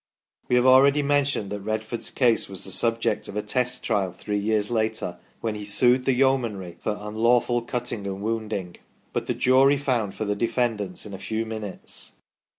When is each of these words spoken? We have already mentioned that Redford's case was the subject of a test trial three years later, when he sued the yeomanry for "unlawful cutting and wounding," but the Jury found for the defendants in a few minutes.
We 0.47 0.55
have 0.55 0.65
already 0.65 1.03
mentioned 1.03 1.51
that 1.51 1.61
Redford's 1.61 2.09
case 2.09 2.49
was 2.49 2.63
the 2.63 2.71
subject 2.71 3.27
of 3.27 3.35
a 3.37 3.43
test 3.43 3.83
trial 3.83 4.11
three 4.11 4.39
years 4.39 4.71
later, 4.71 5.19
when 5.41 5.53
he 5.53 5.63
sued 5.63 6.05
the 6.05 6.13
yeomanry 6.15 6.77
for 6.81 6.97
"unlawful 6.99 7.61
cutting 7.61 8.07
and 8.07 8.19
wounding," 8.19 8.77
but 9.13 9.27
the 9.27 9.35
Jury 9.35 9.77
found 9.77 10.15
for 10.15 10.25
the 10.25 10.35
defendants 10.35 11.05
in 11.05 11.13
a 11.13 11.19
few 11.19 11.45
minutes. 11.45 12.13